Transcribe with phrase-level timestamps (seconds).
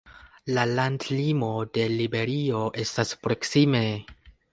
[0.57, 3.83] La landlimo de Liberio estas proksime.